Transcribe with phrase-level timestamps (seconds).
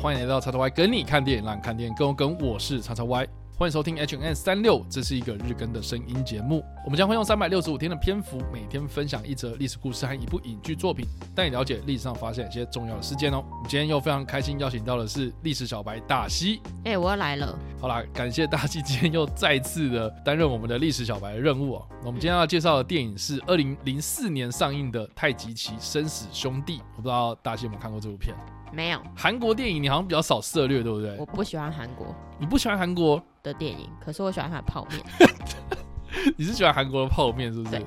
[0.00, 2.38] 欢迎来到叉叉 Y 跟你看电影，让你看电影更有梗。
[2.38, 3.26] 我是叉叉 Y，
[3.56, 6.64] 欢迎收听 H N 三六，这是一个日更的声音节目。
[6.88, 13.44] 我们将会用三百六十五天的篇幅，每天分享一则历史故事和一部影剧作品，带你了解历史上发生一些重要的事件哦。
[13.46, 16.62] 我们今天又非常开心邀请到的是历史小白大西。
[16.86, 17.58] 哎、我要来了。
[17.78, 21.86] 好啦，感谢大西今天又再次的担任我们的历史小白的任务哦。
[22.02, 28.34] 我们今天要介绍的电影是二零零四年上映的《太极旗生死兄弟》，我不知道大西有没有看过这部片。
[28.72, 31.26] 没有，韩国电影你好像比较少涉略，对不对我？
[31.26, 34.98] 不喜欢韩国你不喜欢韩国，的电影，可是我喜欢它的泡面。
[36.36, 37.82] 你是喜欢韩国的泡面，是不是？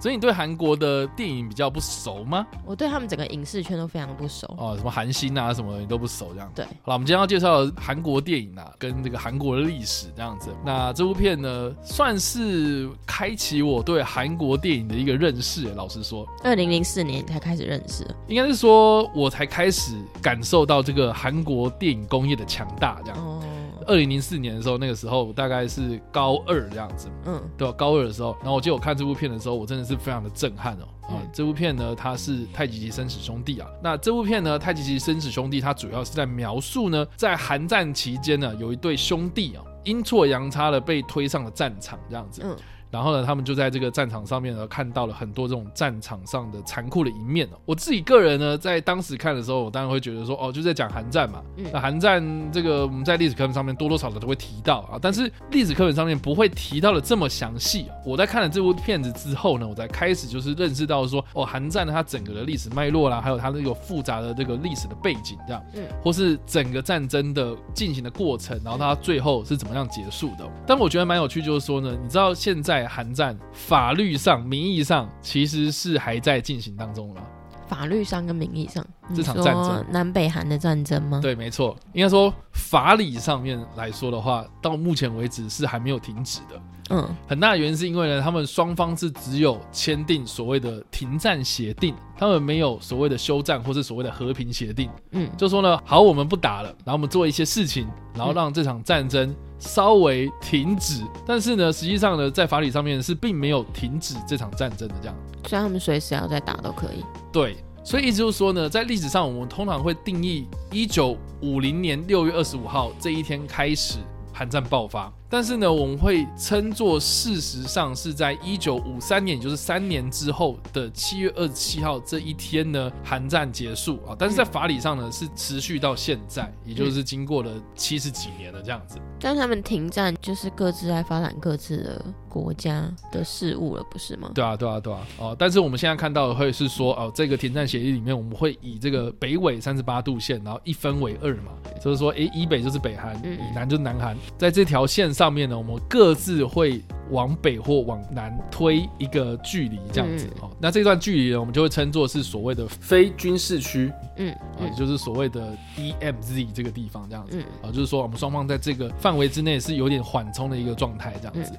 [0.00, 2.46] 所以你对韩国的电影比较不熟吗？
[2.64, 4.46] 我对他们整个影视圈都非常不熟。
[4.56, 6.48] 哦，什么韩星啊什么的你都不熟这样。
[6.54, 10.50] 对，好了，我们今天要介绍的韩国电影啊，跟这个韩国的历史这样子。
[10.64, 15.64] 那这部片呢，算是开启我对韩国电影的一个认识。
[15.74, 23.00] 老实说，二零零四年才开始认识，应该是说我才开始感受到这个韩国电影工业的强大。
[23.04, 23.42] 这样，哦，
[23.88, 27.08] 二零零四年的时候，那个时候大概是高二这样子。
[27.24, 27.72] 嗯，对吧？
[27.72, 30.84] 高二的时候，然后我记得我看这部片的时候，我真的是非常的震撼哦。
[31.02, 33.68] 啊、嗯这部片呢，它是《太极旗生死兄弟》啊。
[33.82, 42.42] 那这部片呢，《太极旗生死兄弟》它主要是在描述呢，在韩战期间呢，有一对兄弟啊，阴错阳差的被推上了战场，这样子。
[42.44, 42.54] 嗯
[42.90, 47.58] 然后呢，他们就在这个战场上面呢，看到了很多这种战场上的残酷的一面哦。
[47.64, 51.42] 我自己个人呢，在当时看的时候，我当然会觉得说，哦，就在讲韩战嘛。
[51.56, 52.22] 嗯那韩战
[52.52, 57.86] 这个我们在历史课本上面多多少少都会提到啊，但是历史课本上面不会提到的这么详细。
[58.04, 70.48] 我在看了这部片子之后呢，我才开始就是认识到说，哦，韩战呢它整个的历史脉络啦，还有它那个复杂的这个历史的背景这样，嗯或是整个战争的进行的过程，然后它最后是怎么样结束的。
[70.66, 77.22] 但我觉得蛮有趣，就是说呢，你知道现在韩战法律上、名义上其实是还在进行当中了？
[77.66, 78.82] 法律上跟名义上，
[79.14, 81.20] 这场战争南北韩的战争吗？
[81.22, 86.60] 对，没错，应该说法理上面来说的话，到目前为止是还没有停止的。
[86.90, 94.88] 嗯很大的原因是因为呢，他们双方是只有签订所谓的停战协定，他们没有所谓的休战或是所谓的和平协定。
[95.10, 101.02] 嗯就说呢，好，我们不打了，然后我们做一些事情，然后让这场战争稍微停止。
[101.26, 105.16] 但是呢，实际上呢，在法理上面是并没有停止这场战争的这样。
[105.46, 107.04] 虽然他们随时要再打都可以。
[107.32, 113.98] 对，所以意思就是说呢，在历史上我们通常会定义一九五零年六月二十五号这一天开始
[114.32, 124.16] 韩战爆发，但是呢，我们会称作事实上是在一九五三年，也就是三年之后的七月二十七号这一天呢，韩战结束啊。
[124.18, 128.98] 但是在法理上呢，是持续到现在，也就是经过了七十几年了这样子。
[129.20, 134.30] 但他们停战就是各自在发展各自的国家的事务了，不是吗？
[134.34, 141.52] 对啊，对啊，对啊，哦，但是我们现在看到的会是说，哦，这个停战协议里面，我们会以这个北纬三十八度线，然后一分为二嘛，
[141.84, 146.80] 就是说，诶，以北就是北韩，嗯以南就是南韩，在这条线上面呢，我们各自会
[147.10, 150.50] 往北或往南推一个距离，这样子、嗯哦。
[150.60, 157.36] 那这段距离呢，我们就会称作是所谓的非军事区，嗯啊、嗯也就是所谓的 DMZ 这个地方这样子。
[157.36, 161.52] 嗯啊，就是说我们双方在这个范围之内是有点缓冲的一个状态，这样子。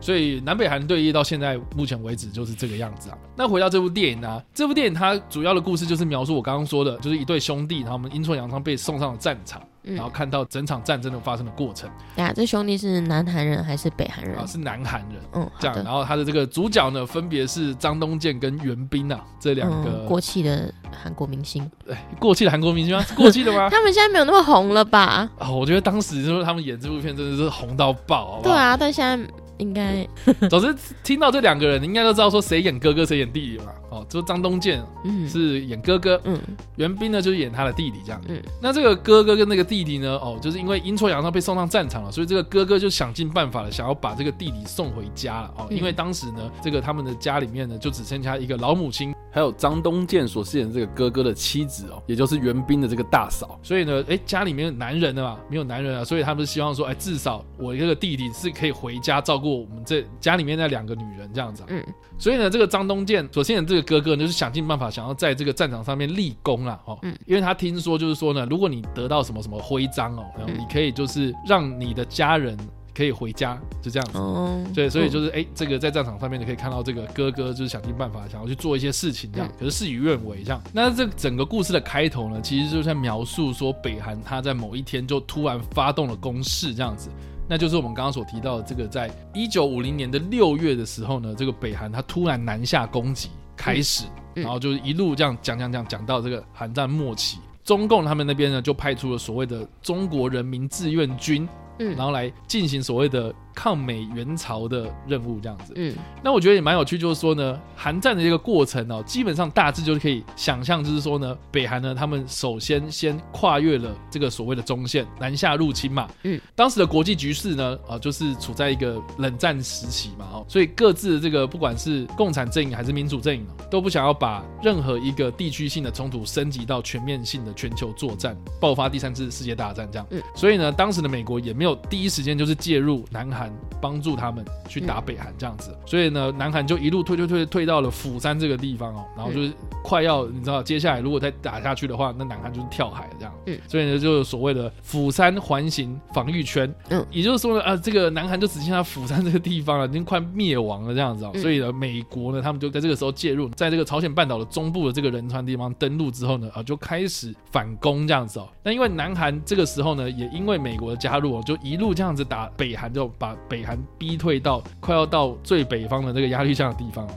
[0.00, 3.18] 所以南北韩对弈到现在目前为止就是这个样子啊。
[3.36, 14.46] 那回到这部电影呢、这部电影它主要的故事就是描述我刚刚说的，就是一对兄弟，他们阴错阳差被送上了战场，嗯然后看到整场战争的发生的过程对啊这兄弟是南韩人还是北韩人啊，？
[14.46, 15.20] 是南韩人。
[15.34, 20.72] 嗯，这样，然后他的这个主角呢，分别是张东健跟袁彬啊，这两个、嗯，过气的
[21.02, 23.02] 韩国明星，对过气的韩国明星吗？
[23.02, 23.68] 是 过气的吗？
[23.70, 25.28] 他们现在没有那么红了吧？
[25.38, 28.42] 啊、我觉得当时就是他们演这部片真的是红到爆，好好？
[28.42, 30.06] 对啊，但现在应该，
[30.48, 33.72] 总之听到这两个人，你应该都知道说谁演哥哥谁演弟弟嘛。
[33.92, 36.40] 哦，就是张东健嗯是演哥哥，嗯
[36.76, 38.20] 袁彬呢就是演他的弟弟这样。
[38.28, 45.66] 嗯那这个哥哥跟那个弟弟呢，哦，就是因为阴错阳差被送上战场了，所以这个哥哥就想尽办法了想要把这个弟弟送回家了哦。
[45.70, 53.58] 嗯因为当时呢，这个他们的家里面呢就只剩下一个老母亲，还有张东健所饰演的这个哥哥的妻子哦，也就是袁彬的这个大嫂。
[53.62, 61.66] 所以呢，哎，家里面男人的嘛，没有男人啊，所以他们是希望说，哎，至少我这个弟弟是可以回家照顾我们这家里面那两个女人这样子、啊。
[61.70, 61.82] 嗯
[62.18, 67.14] 所以呢，这个张东健所饰演的这个哥哥呢，就是想尽办法想要在这个战场上面立功啦，哦，嗯。
[67.26, 72.56] 因为他听说就是说呢，如果你得到什么什么徽章哦，然后嗯你可以就是让你的家人
[72.94, 74.18] 可以回家，就这样子。
[74.18, 79.54] 哦，对，所以就嗯是哎、这个在战场上面你可以看到这个哥哥就是想尽办法想要去做一些事情这样，嗯。
[79.58, 80.62] 可是事与愿违这样。
[80.72, 87.08] 那这整个故事的开头呢，其实就在描述说北韩他在某一天就突然发动了攻势这样子。
[87.48, 93.28] 那就是我们刚刚所提到的这个，在一九五零年的六月的时候呢，这个北韩他突然南下攻击
[93.62, 94.04] 开始，
[94.34, 97.38] 嗯然后就是一路这样讲讲讲讲到这个韩战末期。
[97.64, 101.48] 中共他们那边呢就派出了所谓的中国人民志愿军，
[101.78, 105.72] 嗯然后来进行所谓的抗美援朝的任务，这样子。
[105.76, 116.08] 嗯那我觉得也蛮有趣，就是说呢，韩战的这个过程哦，基本上大致就是可以想象，就是说呢，北韩呢，他们首先先跨越了这个所谓的中线，南下入侵嘛。
[116.22, 130.06] 嗯，当时的国际局势呢，啊、就是处在一个冷战时期嘛，哦，所以各自的这个不管是共产阵营还是民主阵营哦，都不想要把任何一个地区性的冲突升级到全面性的全球作战，爆发第三次世界大战这样。
[130.10, 133.41] 嗯，所以呢，当时的美国也没有第一时间就是介入南韩，
[133.80, 135.74] 帮助他们去打北韩这样子。
[135.86, 139.52] 所以呢，南韩就一路退退退退到了釜山这个地方哦，然后就是
[139.82, 143.32] 快要你知道，接下来如果再打下去的话，那南韩就是跳海这样。
[143.46, 146.72] 嗯，所以呢，就有所谓的釜山环形防御圈。
[146.90, 151.30] 嗯，也就是说呢，啊，这个南韩就只剩下釜山这个地方了，已经快灭亡了这样子哦。
[151.34, 158.48] 嗯所以呢，美国呢，他们就在这个时候介入，在这个朝鲜半岛的中部的这个仁川地方登陆之后呢，啊，就开始反攻这样子哦。
[158.62, 167.08] 那因为南韩这个时候呢，也因为美国的加入哦，就一路这样子打北韩，就把北韩逼退到快要到最北方的那个压力下的地方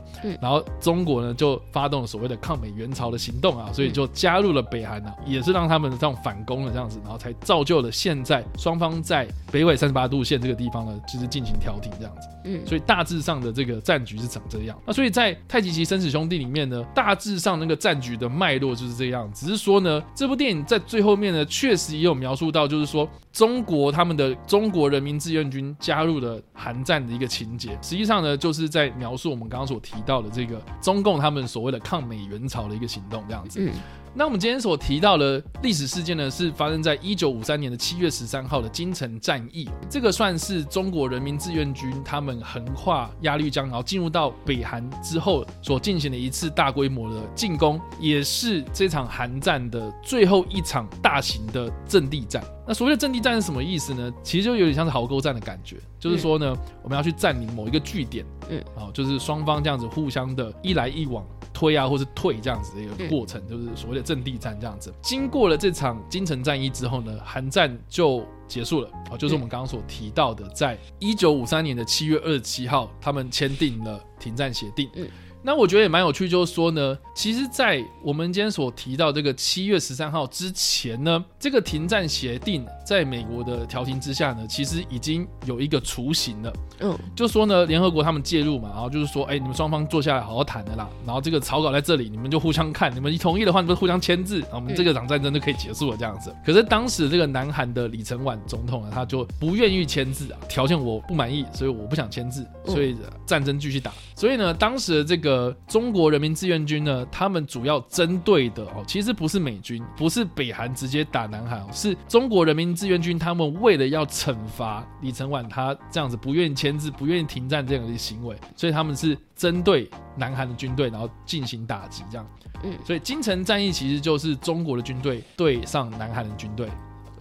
[0.42, 12.28] 然后中国呢就发动了所谓的抗美援朝的行动啊，所以就加入了北韩啊，也是让他们这样反攻了这样子，然后才造就了现在双方在北纬三十八度线这个地方呢，就是进行调停这样子。
[12.46, 14.80] 嗯所以大致上的这个战局是长这样。
[14.86, 19.30] 那所以在太极旗生死兄弟里面呢，大致上那个战局的脉络就是这样。
[19.34, 27.78] 只是说呢，这部电影在最后面呢，确实也有描述到，就是说中国他们的中国人民志愿军加入了韩战的一个情节。
[27.82, 33.60] 实际上呢，就是在描述我们刚刚所提到的这个中共他们所谓的抗美援朝的一个行动这样子。
[33.62, 33.72] 嗯
[34.18, 39.68] 那我们今天所提到的历史事件呢，是发生在一九五三年的七月十三号的金城战役。
[39.90, 52.42] 这个算是中国人民志愿军他们横跨鸭绿江，然后进入到北韩之后所进行的一次大规模的进攻，也是这场韩战的最后一场大型的阵地战。
[52.66, 54.12] 那所谓的阵地战是什么意思呢？
[54.24, 61.24] 其实就有点像是壕沟战的感觉，就是说呢，我们要去占领某一个据点，嗯，啊，就是双方这样子互相的一来一往。
[61.56, 64.94] 推啊，或是退这样子的一个过程，就是所谓的阵地战这样子。
[65.02, 74.90] 经过了这场金城战役之后呢，韩战就结束了啊，就是我们刚刚所提到的，在一九五三年的七月二十七号，他们签订了停战协定。
[74.96, 75.08] 嗯
[75.48, 86.54] 那我觉得也蛮有趣，就是说呢，其实，在我们今天所提到这个七月十三号之前呢，这个停战协定在美国的调停之下呢，其实已经有一个雏形了。
[86.82, 96.36] 嗯就说呢，联合国他们介入嘛，然后就是说，哎，你们双方坐下来好好谈的啦，然后这个草稿在这里，你们就互相看，你们一同意的话，你们互相签字，然后我们这个场战争就可以结束了这样子。
[96.46, 103.94] 可是当时这个南韩的李承晚总统呢，他就不愿意签字啊，条件我不满意，所以我不想签字，所以呃战争继续打。
[104.14, 122.28] 所以呢，当时的这个中国人民志愿军呢，他们主要针对的哦，其实不是美军，不是北韩直接打南韩哦，是中国人民志愿军，他们为了要惩罚李承晚他这样子不愿意签字、不愿意停战这样的行为，所以他们是针对南韩的军队，然后进行打击这样。
[122.64, 126.70] 嗯所以金城战役其实就是中国的军队对上南韩的军队。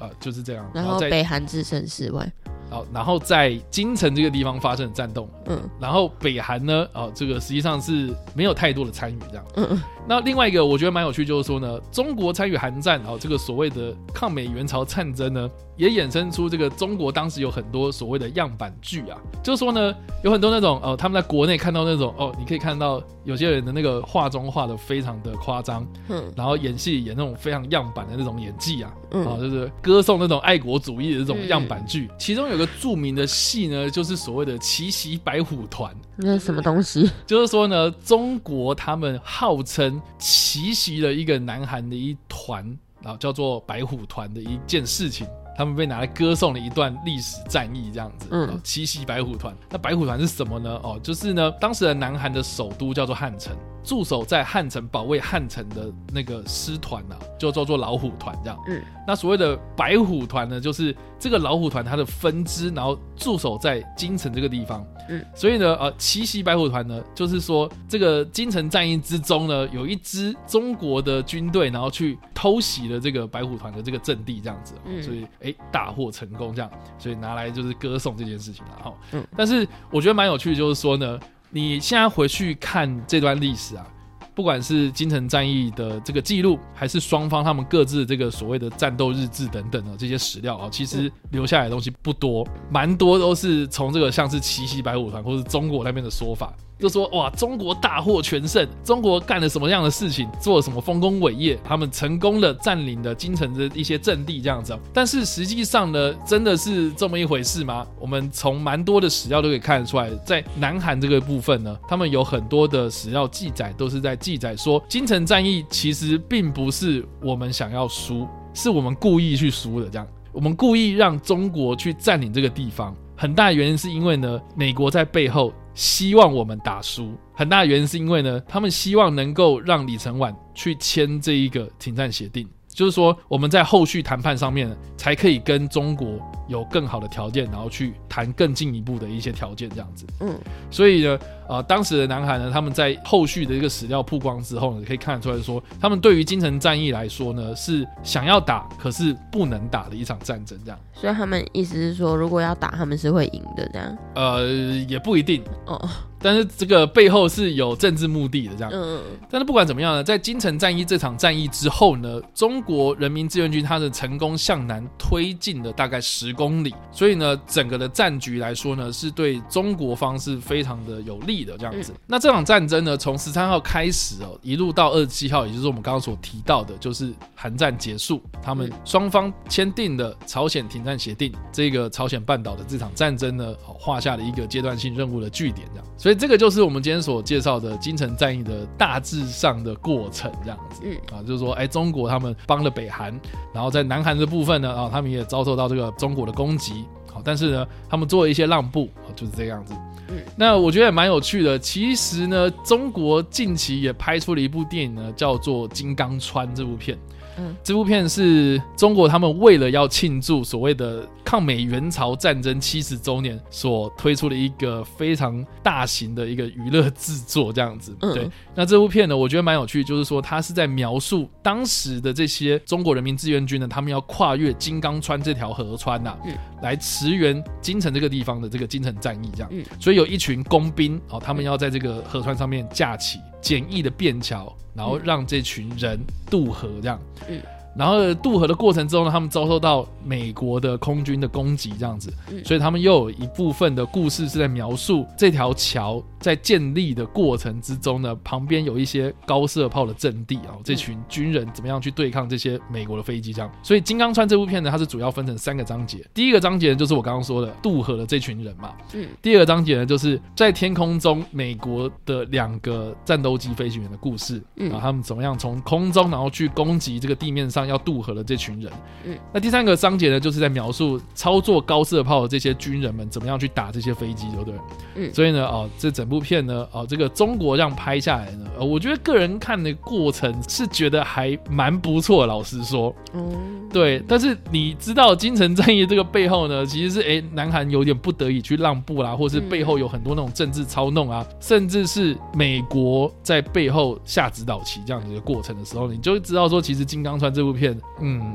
[0.01, 0.69] 呃、就是这样。
[0.75, 2.31] 然后在北韩置身事外，
[2.71, 5.61] 好，然后在京城这个地方发生了战斗，嗯。
[5.81, 9.45] 然后北韩呢，哦，这个实际上是没有太多的参与这样。
[9.57, 9.83] 嗯嗯。
[10.07, 26.23] 那另外一个我觉得蛮有趣，就是说呢，中国参与韩战，哦这个所谓的抗美援朝战争呢，也衍生出这个中国当时有很多所谓的样板剧啊，就是说呢，有很多那种哦，他们在国内看到那种哦，你可以看到有些人的那个化妆化的非常的夸张，嗯。
[26.37, 32.11] 然后演戏演那种非常样板的那种演技啊，啊、嗯就是歌颂那种爱国主义的这种样板剧。
[32.19, 37.11] 其中有个著名的戏呢，就是所谓的奇袭白虎团，那什么东西？
[37.27, 42.65] 就是说呢，中国他们号称奇袭了一个南韩的一团，
[43.03, 45.27] 然后叫做白虎团的一件事情。
[45.57, 48.27] 他们被拿来歌颂了一段历史战役，这样子。
[48.33, 49.55] 嗯哦奇袭白虎团。
[49.71, 50.81] 那白虎团是什么呢？
[50.83, 58.59] 哦，就是呢，当时的南韩的首都叫做汉城，驻守在汉城保卫汉城的那个师团啊，就叫做老虎团这样。
[58.67, 64.85] 嗯，那所谓的白虎团呢，就是这个老虎团它的分支，然后驻守在京城这个地方。
[65.11, 74.75] 嗯，所以呢，呃，奇袭白虎团呢，就是说这个京城战役之中呢，有一支中国的军队，然后去偷袭了这个白虎团的这个阵地，这样子。
[74.87, 78.95] 嗯所以哎，大获成功这样，所以拿来就是歌颂这件事情了哈。
[79.13, 81.21] 嗯但是我觉得蛮有趣的，就是说呢，
[81.55, 83.87] 你现在回去看这段历史啊，
[84.35, 96.53] 不管是金城战役的这个记录，还是双方他们各自这个所谓的战斗日志等等的这些史料啊，其实留下来的东西不多，蛮多都是从这个像是奇袭白虎团或是中国那边的说法。
[96.79, 104.77] 就说哇，中国大获全胜，中国干了什么样的事情，做了什么丰功伟业，他们成功的占领了京城的一些阵地，这样子。
[104.93, 107.87] 但是实际上呢，真的是这么一回事吗？
[107.99, 122.95] 我们从蛮多的史料都可以看得出来，在南韩这个部分呢，他们有很多的史料记载，都是在记载说，京城战役其实并不是我们想要输，是我们故意去输的，这样，我们故意让中国去占领这个地方。
[123.17, 125.53] 很大原因是因为呢，美国在背后。
[125.75, 140.05] 希望我们打输，很大原因是因为呢，他们希望能够让李承晚去签这一个停战协定，就是说我们在后续谈判上面才可以跟中国有更好的条件，然后去谈更进一步的一些条件，这样子。
[140.21, 140.39] 嗯，
[140.71, 141.19] 所以呢。
[141.47, 150.81] 啊，当时的南韩呢，他们在后续的一个史料曝光之后呢，可以看得出来说，他们对于金城战役来说呢，是想要打，可是不能打的一场战争，这样。
[150.95, 153.99] 所以他们意思是说，如果要打，他们是会赢的，这样。
[154.15, 154.47] 呃，
[154.89, 155.87] 也不一定哦。
[156.25, 158.73] 但是这个背后是有政治目的的，这样。
[158.75, 159.01] 嗯。
[159.31, 171.35] 但是不管怎么样呢，在金城战役这场战役之后呢，中国人民志愿军他的成功向南推进了大概十公里，所以呢，整个的战局来说呢，是对中国方是非常的有利。
[171.45, 185.87] 的这样子，那这场战争呢，从十三号开始哦，一路到二十七号，也就是我们刚刚所提到的，就是韩战结束，他们双方签订的朝鲜停战协定，这个朝鲜半岛的这场战争呢，好画下了一个阶段性任务的据点，这样。
[185.99, 190.83] 所以这个就是我们今天所介绍的金城战役的大致上的过程，这样子。
[190.85, 193.19] 嗯啊，就是说，哎，中国他们帮了北韩，
[193.53, 199.75] 然后在南韩的部分呢，啊，他们也遭受到这个中国的攻击，好，但是呢，他们做了一些让步，就是这个样子。
[200.09, 201.59] 嗯，那我觉得也蛮有趣的。
[201.59, 206.99] 其实呢，中国近期也拍出了一部电影呢，叫做《金刚川》这部片。
[207.39, 217.95] 嗯，这部片是中国他们为了要庆祝所谓的抗美援朝战争七十周年所推出的一个非常大型的一个娱乐制作，这样子。
[218.01, 226.17] 对，那这部片呢，我觉得蛮有趣，就是说它是在描述当时的这些中国人民志愿军呢，他们要跨越金刚川这条河川呐，
[226.63, 229.51] 来驰援金城这个地方的这个金城战役，这样。
[229.81, 234.53] 所以有一群工兵哦，他们要在这个河川上面架起简易的便桥。
[234.77, 235.97] 然后让这群人
[236.29, 236.99] 渡河，这样。
[237.29, 237.41] 嗯。
[237.77, 242.13] 然后渡河的过程中呢，他们遭受到美国的空军的攻击，这样子。
[242.29, 242.45] 嗯。
[242.45, 253.53] 所以他们又有一部分的故事是在描述这条桥在建立的过程之中呢，旁边有一些高射炮的阵地啊，这群军人怎么样去对抗这些美国的飞机，这样。
[253.63, 256.07] 所以《金刚川》这部片呢，它是主要分成三个章节。
[256.15, 258.73] 第一个章节就是我刚刚说的渡河的这群人嘛。
[258.95, 259.07] 嗯。
[259.21, 264.41] 第二个章节呢，就是在天空中美国的两个战斗机飞行员的故事。
[264.57, 264.73] 嗯。
[264.73, 267.65] 啊，他们怎么样从空中然后去攻击这个地面上。
[267.65, 268.71] 要渡河的这群人，
[269.07, 274.55] 嗯，那第三个章节呢，就是在描述操作高射炮的这些军人们怎么样去打这些飞机，对不对？
[274.97, 283.33] 嗯，所以呢，哦，这整部片呢，哦，这个中国这样拍下来呢，我觉得个人看的过程是觉得还蛮不错，老实说，哦，
[283.73, 284.03] 对。
[284.07, 297.55] 但是你知道金城战役这个背后呢，其实是哎，南韩有点不得已去让步啦，或是背后有很多那种政治操弄啊，甚至是美国在背后下指导棋这样子的一个过程的时候，你就知道说，其实金刚川这部。
[297.55, 298.35] 片，嗯。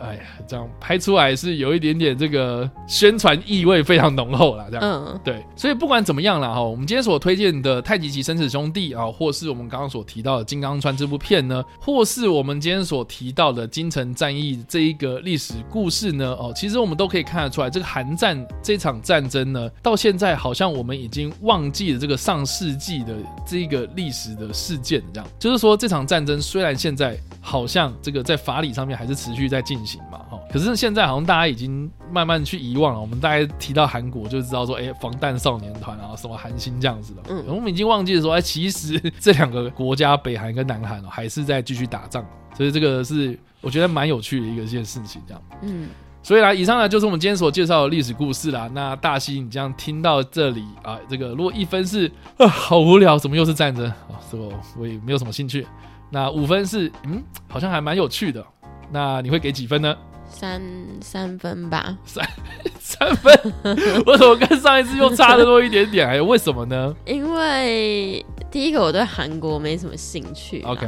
[0.00, 29.76] 哎呀，这样拍出来是有一点点这个宣传意味非常浓厚了，这样，嗯，对，所以不管怎么样了哈，我们今天所推荐的《太极旗生死兄弟》啊，或是我们刚刚所提到的《金刚川》这部片呢，或是我们今天所提到的金城战役这一个历史故事呢，哦，其实我们都可以看得出来，这个韩战这场战争呢，到现在好像我们已经忘记了这个上世纪的这一个历史的事件，这样，就是说这场战争虽然现在好像这个在法理上面还是持续在进。
[29.76, 33.00] 行嘛，哈，可是现在好像大家已经慢慢去遗忘了。
[33.00, 37.22] 我们大概提到韩国就知道说，哎，防弹少年团啊，什么韩星这样子的。
[37.30, 42.24] 嗯，我们已经忘记了说，哎，其实这两个国家，北韩跟南韩哦，还是在继续打仗。
[42.56, 45.42] 所以这个是我觉得蛮有趣的一个一件事情，这样。
[45.62, 45.88] 嗯，
[46.22, 48.68] 所以啦，以上呢就是我们今天所介绍的历史故事啦。
[48.74, 54.18] 那大西，你这样听到这里啊，这个如果一分是啊，好无聊，怎么又是战争啊？
[54.30, 55.66] 这个我也没有什么兴趣。
[56.10, 58.44] 那五分是嗯，好像还蛮有趣的。
[58.90, 59.96] 那你会给几分呢？
[60.30, 60.60] 三
[61.00, 61.96] 三分吧。
[62.04, 62.26] 三
[62.78, 63.34] 三分，
[64.06, 66.06] 我怎么跟上一次又差的多一点点？
[66.06, 66.94] 还有为什么呢？
[67.06, 70.62] 因为第一个我对韩国没什么兴趣。
[70.62, 70.86] OK。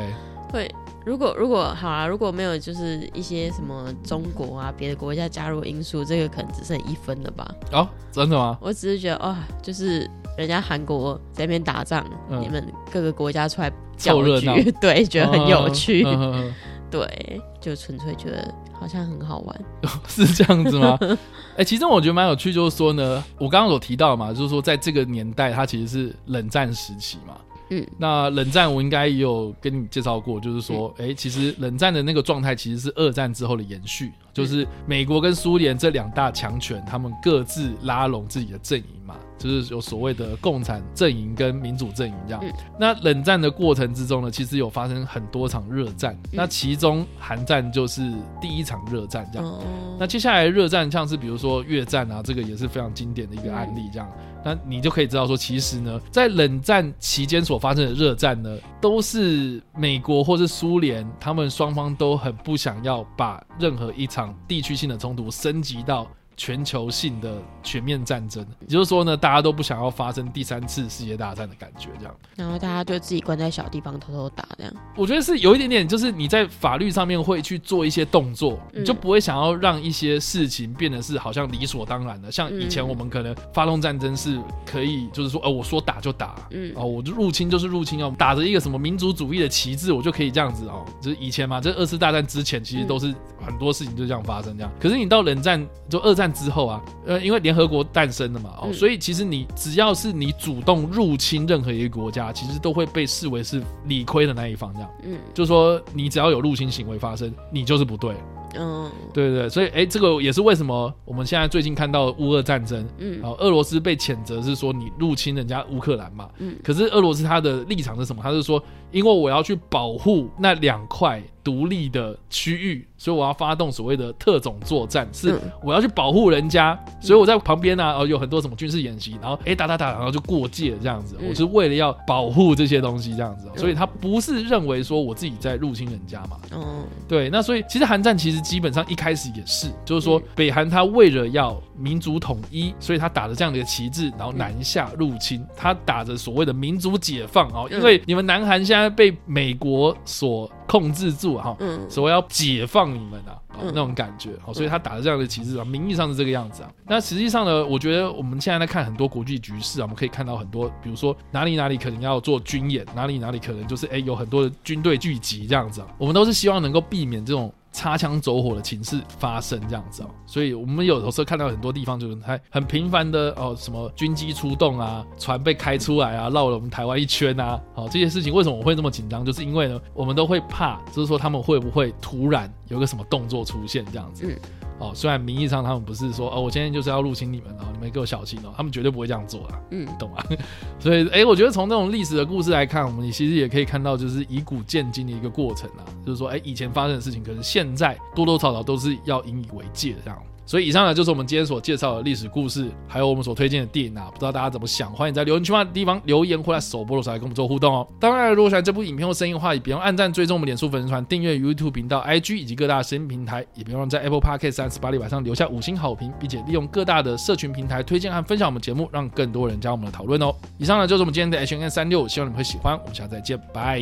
[0.53, 0.71] 会。
[1.07, 7.51] 如果如果好啊，如果没有就是一些什么中国啊别的国家加入因素，这个可能只剩一分了吧？
[7.73, 8.59] 哦，真的吗？
[8.61, 16.55] 我只是觉得哦，就是人家韩国在那边打仗，嗯你们各个国家出来搅凑热闹局， 对，觉得很有趣，嗯嗯嗯
[16.91, 19.61] 对，就纯粹觉得好像很好玩。
[20.09, 20.99] 是这样子吗？
[21.57, 27.35] 哎、其实我觉得蛮有趣，就是说呢，我刚刚有提到嘛，就是说在这个年代，它其实是冷战时期嘛。
[27.73, 42.41] 嗯，那冷战我应该也有跟你介绍过，就是说，哎、其实冷战的那个状态其实是二战之后的延续，就是美国跟苏联这两大强权，他们各自拉拢自己的阵营嘛，就是有所谓的共产阵营跟民主阵营这样。
[42.43, 42.53] 嗯。
[42.79, 49.47] 那冷战的过程之中呢，其实有发生很多场热战，那其中韩战就是第一场热战这样。
[49.47, 49.61] 哦，
[49.99, 54.11] 那接下来热战像是比如说越战啊，这个也是非常经典的一个案例，这样，
[54.43, 66.11] 那你就可以知道说，其实呢，在冷战期间所发生的热战呢，都是美国或是苏联，他们双方都很不想要把任何一场地区性的冲突升级到。
[66.41, 72.15] 全球性的全面战争，也就是说呢，大家都不想要发生第三次世界大战的感觉，这样。
[72.35, 74.73] 然后大家就自己关在小地方偷偷打这样。
[74.97, 82.33] 我觉得是有一点点，就是你在法律上面会去做一些动作，嗯你就不会想要让一些事情变得是好像理所当然的。
[82.33, 90.87] 像以前嗯我们可能发动战争是可以，就是说，呃，我说打就打，嗯哦，我就入侵就是入侵哦，打着一个什么民族主义的旗帜，我就可以这样子哦。
[91.03, 94.73] 就是以前嘛，这二次大战之前其实都是很多事情就这样发生这样。
[94.81, 98.75] 可是你到冷战就二战之后啊，呃，因为联合国诞生了嘛，哦，嗯。
[98.75, 104.91] 所以其实你只要是你主动入侵任何一个国家，其实都会被视为是理亏的那一方这样。
[105.05, 105.19] 嗯。
[105.35, 108.15] 就是说你只要有入侵行为发生，你就是不对，
[108.57, 108.91] 嗯。
[109.13, 113.23] 对对对，所以哎，这个也是为什么我们现在最近看到乌俄战争，嗯。
[113.23, 116.57] 啊，俄罗斯被谴责是说你入侵人家乌克兰嘛，嗯。
[116.63, 118.23] 可是俄罗斯他的立场是什么？
[118.23, 125.41] 他是说，因为我要去保护那两块独立的区域，所以我要发动所谓的特种作战，是嗯。
[125.63, 131.29] 我要去保护人家，所以我在旁边呢、哦，有很多什么军事演习，然后哎打打打，然后就过界这样子，嗯。
[131.29, 136.85] 我是为了要保护这些东西这样子、所以他不是认为说我自己在入侵人家嘛，嗯。
[137.09, 151.57] 对，那所以其实韩战其实基本上一开始也是，就是说嗯北韩他为了要民族统一，所以他打着这样的一个旗帜，然后南下入侵，他打着所谓的民族解放哦，因嗯为你们南韩现在被美国所控制住啊哈。
[151.61, 156.71] 嗯所谓要解放你们啊，那种感觉，哦，所以他打着这样的旗帜啊，名义上是这个样子啊。
[156.87, 167.53] 那实际上呢，我觉得我们现在在看很多国际局势啊，我们可以看到很多，比如说哪里哪里可能要做军演，哪里哪里可能就是哎有很多的军队聚集这样子啊，我们都是希望能够避免这种。
[167.73, 179.25] 擦枪走火的情势发生这样子哦，所以我们有的时候看到很多地方就是还很频繁的哦，什么军机出动啊，船被开出来啊，绕了我们台湾一圈啊，好、这些事情为什么我会这么紧张？
[179.25, 184.41] 就是因为呢，我们都会怕，就是说他们会不会突然有个什么动作出现这样子。
[184.81, 189.55] 哦，虽然名义上他们不是说哦，我今天就是要入侵你们哦，你们给我小心哦，他们绝对不会这样做的。
[189.71, 190.25] 嗯懂吗？
[190.81, 200.19] 所以，哎、我觉得从那种历史的故事来看，我们其实也可以看到，就是以古鉴今的一个过程啊，就是说，哎、以前发生的事情，可能现在多多少少都是要引以为戒的这样。
[200.51, 204.93] 所以，以上呢就是我们今天所介绍的历史故事，还有我们所推荐的电影啊，不知道大家怎么想？
[204.93, 207.87] 欢迎在留言区的地方留言或在首播的时候来跟我们做互动哦。
[208.01, 220.35] 当然，如果喜欢这部影片或声音的话，也别忘按赞、追踪我们脸书粉丝团、订阅 YouTube 频道、IG 以及各大声音平台，也别忘在 Apple Podcast 三十八里晚上留下五星好评，并且利用各大的社群平台推荐和分享我们节目，让更多人加入我们的讨论哦。
[220.59, 222.77] 以上呢就是我们今天的 H N 三六，希望你们会喜欢。
[222.77, 223.81] 我们下次再见，拜。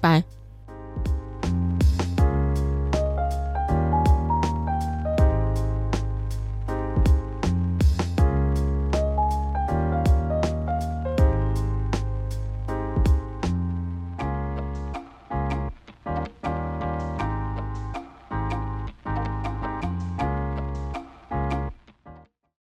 [0.00, 0.35] 拜。